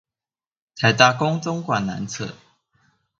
[0.75, 2.33] 臺大工綜館南側